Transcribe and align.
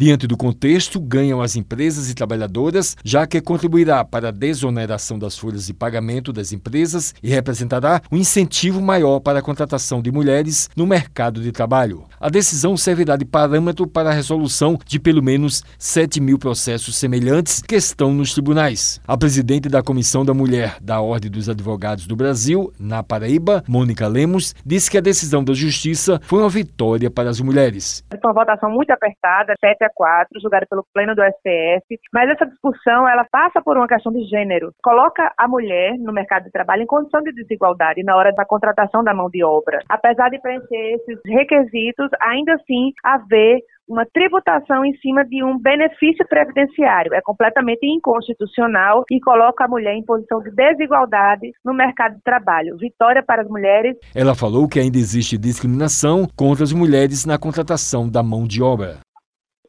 Diante 0.00 0.28
do 0.28 0.36
contexto, 0.36 1.00
ganham 1.00 1.42
as 1.42 1.56
empresas 1.56 2.08
e 2.08 2.14
trabalhadoras, 2.14 2.96
já 3.02 3.26
que 3.26 3.40
contribuirá 3.40 4.04
para 4.04 4.28
a 4.28 4.30
desoneração 4.30 5.18
das 5.18 5.36
folhas 5.36 5.66
de 5.66 5.74
pagamento 5.74 6.32
das 6.32 6.52
empresas 6.52 7.12
e 7.20 7.28
representará 7.28 8.00
um 8.08 8.16
incentivo 8.16 8.80
maior 8.80 9.18
para 9.18 9.40
a 9.40 9.42
contratação 9.42 10.00
de 10.00 10.12
mulheres 10.12 10.70
no 10.76 10.86
mercado 10.86 11.42
de 11.42 11.50
trabalho. 11.50 12.04
A 12.20 12.28
decisão 12.28 12.76
servirá 12.76 13.16
de 13.16 13.24
parâmetro 13.24 13.88
para 13.88 14.10
a 14.10 14.12
resolução 14.12 14.78
de 14.86 15.00
pelo 15.00 15.20
menos 15.20 15.64
7 15.76 16.20
mil 16.20 16.38
processos 16.38 16.94
semelhantes 16.94 17.60
que 17.60 17.74
estão 17.74 18.14
nos 18.14 18.32
tribunais. 18.32 19.00
A 19.04 19.16
presidente 19.16 19.68
da 19.68 19.82
Comissão 19.82 20.24
da 20.24 20.32
Mulher 20.32 20.76
da 20.80 21.00
Ordem 21.00 21.28
dos 21.28 21.48
Advogados 21.48 22.06
do 22.06 22.14
Brasil, 22.14 22.72
na 22.78 23.02
Paraíba, 23.02 23.64
Mônica 23.66 24.06
Lemos, 24.06 24.54
disse 24.64 24.88
que 24.88 24.98
a 24.98 25.00
decisão 25.00 25.42
da 25.42 25.54
Justiça 25.54 26.20
foi 26.22 26.38
uma 26.38 26.48
vitória 26.48 27.10
para 27.10 27.28
as 27.30 27.40
mulheres. 27.40 28.04
Foi 28.08 28.20
uma 28.22 28.44
votação 28.44 28.70
muito 28.70 28.92
apertada, 28.92 29.56
7 29.60 29.87
a 29.88 29.92
4, 29.94 30.40
julgada 30.40 30.66
pelo 30.68 30.84
Pleno 30.94 31.14
do 31.14 31.22
STF, 31.22 31.98
mas 32.12 32.30
essa 32.30 32.46
discussão 32.46 33.08
ela 33.08 33.26
passa 33.30 33.60
por 33.62 33.76
uma 33.76 33.88
questão 33.88 34.12
de 34.12 34.22
gênero. 34.24 34.72
Coloca 34.82 35.32
a 35.36 35.48
mulher 35.48 35.98
no 35.98 36.12
mercado 36.12 36.44
de 36.44 36.52
trabalho 36.52 36.82
em 36.82 36.86
condição 36.86 37.20
de 37.22 37.32
desigualdade 37.32 38.02
na 38.02 38.16
hora 38.16 38.32
da 38.32 38.44
contratação 38.44 39.02
da 39.02 39.14
mão 39.14 39.28
de 39.28 39.42
obra. 39.42 39.80
Apesar 39.88 40.28
de 40.28 40.40
preencher 40.40 40.94
esses 40.94 41.18
requisitos, 41.26 42.08
ainda 42.20 42.54
assim 42.54 42.92
haver 43.04 43.60
uma 43.88 44.04
tributação 44.04 44.84
em 44.84 44.94
cima 44.98 45.24
de 45.24 45.42
um 45.42 45.58
benefício 45.58 46.26
previdenciário. 46.28 47.14
É 47.14 47.20
completamente 47.22 47.86
inconstitucional 47.86 49.02
e 49.10 49.18
coloca 49.20 49.64
a 49.64 49.68
mulher 49.68 49.94
em 49.94 50.04
posição 50.04 50.40
de 50.40 50.50
desigualdade 50.50 51.52
no 51.64 51.72
mercado 51.72 52.16
de 52.16 52.22
trabalho. 52.22 52.76
Vitória 52.76 53.22
para 53.22 53.42
as 53.42 53.48
mulheres. 53.48 53.96
Ela 54.14 54.34
falou 54.34 54.68
que 54.68 54.78
ainda 54.78 54.98
existe 54.98 55.38
discriminação 55.38 56.28
contra 56.36 56.64
as 56.64 56.72
mulheres 56.72 57.24
na 57.24 57.38
contratação 57.38 58.08
da 58.08 58.22
mão 58.22 58.46
de 58.46 58.62
obra 58.62 58.98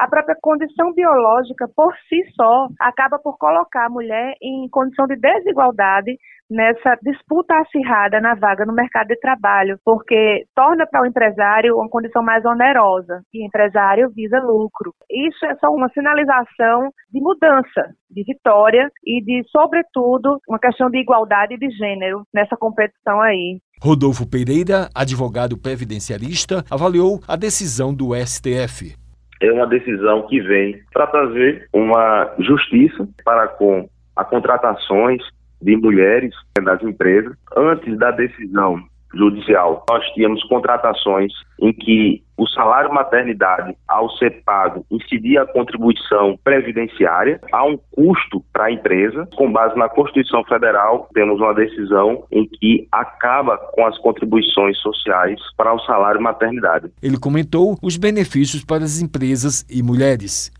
a 0.00 0.08
própria 0.08 0.34
condição 0.40 0.94
biológica 0.94 1.68
por 1.76 1.92
si 2.08 2.24
só 2.34 2.68
acaba 2.80 3.18
por 3.18 3.36
colocar 3.36 3.84
a 3.84 3.90
mulher 3.90 4.34
em 4.40 4.66
condição 4.70 5.06
de 5.06 5.14
desigualdade 5.16 6.16
nessa 6.50 6.96
disputa 7.02 7.54
acirrada 7.60 8.18
na 8.18 8.34
vaga 8.34 8.64
no 8.64 8.72
mercado 8.72 9.08
de 9.08 9.20
trabalho, 9.20 9.78
porque 9.84 10.46
torna 10.54 10.86
para 10.86 11.02
o 11.02 11.06
empresário 11.06 11.76
uma 11.76 11.88
condição 11.88 12.22
mais 12.22 12.42
onerosa 12.46 13.20
e 13.32 13.44
o 13.44 13.46
empresário 13.46 14.10
visa 14.16 14.40
lucro. 14.40 14.94
Isso 15.10 15.44
é 15.44 15.54
só 15.56 15.68
uma 15.68 15.90
sinalização 15.90 16.90
de 17.12 17.20
mudança, 17.20 17.94
de 18.10 18.24
vitória 18.24 18.90
e 19.04 19.22
de, 19.22 19.46
sobretudo, 19.50 20.40
uma 20.48 20.58
questão 20.58 20.90
de 20.90 20.98
igualdade 20.98 21.58
de 21.58 21.70
gênero 21.70 22.22
nessa 22.34 22.56
competição 22.56 23.20
aí. 23.20 23.60
Rodolfo 23.82 24.28
Pereira, 24.28 24.88
advogado 24.94 25.58
previdenciarista, 25.58 26.64
avaliou 26.70 27.20
a 27.28 27.36
decisão 27.36 27.94
do 27.94 28.14
STF 28.14 28.98
é 29.40 29.52
uma 29.52 29.66
decisão 29.66 30.26
que 30.26 30.40
vem 30.40 30.80
para 30.92 31.06
trazer 31.06 31.68
uma 31.72 32.32
justiça 32.38 33.08
para 33.24 33.48
com 33.48 33.88
as 34.16 34.28
contratações 34.28 35.22
de 35.62 35.76
mulheres 35.76 36.34
das 36.62 36.82
empresas. 36.82 37.34
Antes 37.56 37.98
da 37.98 38.10
decisão 38.10 38.82
judicial, 39.14 39.84
nós 39.88 40.04
tínhamos 40.12 40.42
contratações 40.44 41.32
em 41.60 41.72
que 41.72 42.22
o 42.36 42.48
salário 42.48 42.92
maternidade, 42.92 43.76
ao 43.86 44.08
ser 44.12 44.42
pago, 44.44 44.86
incidia 44.90 45.42
a 45.42 45.46
contribuição 45.46 46.38
previdenciária, 46.42 47.38
há 47.52 47.66
um 47.66 47.78
custo 47.90 48.42
para 48.50 48.64
a 48.64 48.72
empresa. 48.72 49.28
Com 49.36 49.52
base 49.52 49.76
na 49.76 49.90
Constituição 49.90 50.42
Federal, 50.44 51.06
temos 51.12 51.38
uma 51.38 51.52
decisão 51.52 52.24
em 52.32 52.46
que 52.46 52.88
acaba 52.90 53.58
com 53.58 53.84
as 53.84 53.98
contribuições 53.98 54.78
sociais 54.78 55.38
para 55.54 55.74
o 55.74 55.80
salário 55.80 56.20
maternidade. 56.20 56.90
Ele 57.02 57.18
comentou 57.18 57.76
os 57.82 57.98
benefícios 57.98 58.64
para 58.64 58.84
as 58.84 59.02
empresas 59.02 59.66
e 59.68 59.82
mulheres. 59.82 60.50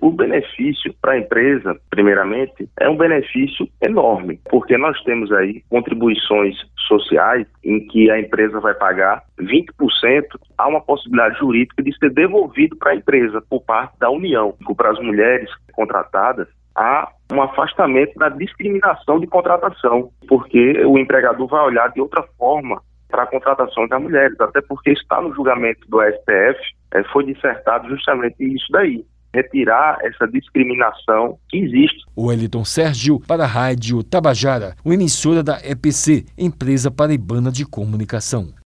O 0.00 0.10
benefício 0.10 0.94
para 1.00 1.12
a 1.12 1.18
empresa, 1.18 1.76
primeiramente, 1.90 2.68
é 2.80 2.88
um 2.88 2.96
benefício 2.96 3.68
enorme, 3.82 4.40
porque 4.50 4.78
nós 4.78 4.98
temos 5.02 5.30
aí 5.32 5.62
contribuições 5.68 6.56
sociais 6.88 7.46
em 7.62 7.86
que 7.86 8.10
a 8.10 8.18
empresa 8.18 8.60
vai 8.60 8.74
pagar 8.74 9.22
20%, 9.38 10.24
há 10.56 10.68
uma 10.68 10.80
possibilidade 10.80 11.38
jurídica 11.38 11.82
de 11.82 11.96
ser 11.98 12.10
devolvido 12.10 12.76
para 12.76 12.92
a 12.92 12.96
empresa 12.96 13.42
por 13.48 13.62
parte 13.62 13.98
da 13.98 14.10
União. 14.10 14.54
Para 14.76 14.90
as 14.90 14.98
mulheres 15.00 15.50
contratadas, 15.72 16.48
há 16.74 17.10
um 17.32 17.42
afastamento 17.42 18.14
da 18.18 18.28
discriminação 18.28 19.20
de 19.20 19.26
contratação, 19.26 20.10
porque 20.28 20.84
o 20.84 20.98
empregador 20.98 21.46
vai 21.46 21.64
olhar 21.64 21.88
de 21.92 22.00
outra 22.00 22.22
forma 22.38 22.80
para 23.08 23.22
a 23.22 23.26
contratação 23.26 23.86
das 23.86 24.02
mulheres, 24.02 24.38
até 24.40 24.60
porque 24.62 24.90
está 24.90 25.20
no 25.20 25.32
julgamento 25.34 25.88
do 25.88 26.02
STF, 26.02 26.58
é, 26.94 27.04
foi 27.04 27.24
dissertado 27.24 27.88
justamente 27.88 28.36
isso 28.40 28.66
daí 28.72 29.04
retirar 29.34 29.98
essa 30.02 30.26
discriminação 30.28 31.36
que 31.48 31.58
existe. 31.58 32.04
O 32.14 32.26
Wellington 32.26 32.64
Sérgio 32.64 33.20
para 33.26 33.42
a 33.42 33.48
Rádio 33.48 34.02
Tabajara, 34.04 34.76
uma 34.84 34.94
emissora 34.94 35.42
da 35.42 35.58
EPC, 35.64 36.24
Empresa 36.38 36.90
Paraibana 36.90 37.50
de 37.50 37.66
Comunicação. 37.66 38.54